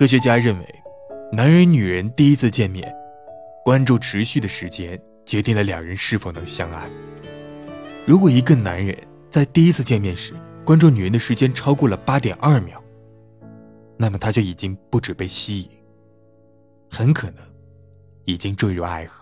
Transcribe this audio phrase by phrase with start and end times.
[0.00, 0.66] 科学家认为
[1.30, 2.90] 男人女人第一次见面
[3.62, 6.90] 关注持续的时间决定了两人是否能相爱。
[8.06, 8.96] 如果一个男人
[9.28, 10.32] 在第一次见面时
[10.64, 12.82] 关注女人的时间超过了八点二秒
[13.98, 15.68] 那么他就已经不止被吸引
[16.88, 17.44] 很可能
[18.24, 19.19] 已经坠入爱河。